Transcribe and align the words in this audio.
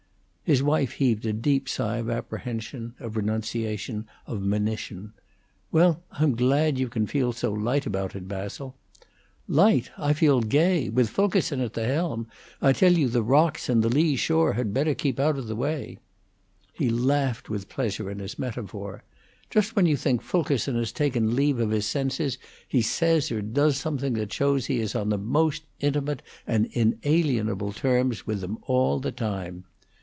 His 0.43 0.61
wife 0.63 0.91
heaved 0.95 1.25
a 1.25 1.31
deep 1.31 1.69
sigh 1.69 1.95
of 1.99 2.09
apprehension, 2.09 2.93
of 2.99 3.15
renunciation, 3.15 4.05
of 4.27 4.41
monition. 4.41 5.13
"Well, 5.71 6.03
I'm 6.11 6.35
glad 6.35 6.77
you 6.77 6.89
can 6.89 7.07
feel 7.07 7.31
so 7.31 7.53
light 7.53 7.85
about 7.85 8.17
it, 8.17 8.27
Basil." 8.27 8.75
"Light? 9.47 9.91
I 9.97 10.11
feel 10.11 10.41
gay! 10.41 10.89
With 10.89 11.07
Fulkerson 11.09 11.61
at 11.61 11.71
the 11.71 11.85
helm, 11.85 12.27
I 12.61 12.73
tell 12.73 12.91
you 12.91 13.07
the 13.07 13.23
rocks 13.23 13.69
and 13.69 13.81
the 13.81 13.87
lee 13.87 14.17
shore 14.17 14.51
had 14.51 14.73
better 14.73 14.93
keep 14.93 15.21
out 15.21 15.37
of 15.37 15.47
the 15.47 15.55
way." 15.55 15.99
He 16.73 16.89
laughed 16.89 17.49
with 17.49 17.69
pleasure 17.69 18.11
in 18.11 18.19
his 18.19 18.37
metaphor. 18.37 19.05
"Just 19.49 19.77
when 19.77 19.85
you 19.85 19.95
think 19.95 20.21
Fulkerson 20.21 20.75
has 20.75 20.91
taken 20.91 21.33
leave 21.33 21.59
of 21.59 21.69
his 21.69 21.85
senses 21.85 22.37
he 22.67 22.81
says 22.81 23.31
or 23.31 23.41
does 23.41 23.77
something 23.77 24.15
that 24.15 24.33
shows 24.33 24.65
he 24.65 24.81
is 24.81 24.95
on 24.95 25.07
the 25.07 25.17
most 25.17 25.63
intimate 25.79 26.21
and 26.45 26.65
inalienable 26.73 27.71
terms 27.71 28.27
with 28.27 28.41
them 28.41 28.57
all 28.65 28.99
the 28.99 29.13
time. 29.13 29.63